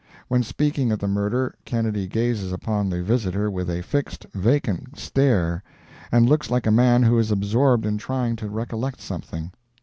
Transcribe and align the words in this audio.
When 0.29 0.41
speaking 0.41 0.91
of 0.91 0.97
the 0.97 1.07
murder, 1.07 1.53
Kennedy 1.63 2.07
gazes 2.07 2.51
upon 2.51 2.89
the 2.89 3.03
visitor 3.03 3.51
with 3.51 3.69
a 3.69 3.83
fixed, 3.83 4.25
vacant 4.33 4.97
stare, 4.97 5.61
and 6.11 6.27
looks 6.27 6.49
like 6.49 6.65
a 6.65 6.71
man 6.71 7.03
who 7.03 7.19
is 7.19 7.29
absorbed 7.29 7.85
in 7.85 7.99
trying 7.99 8.35
to 8.37 8.49
recollect 8.49 8.99
something. 8.99 9.51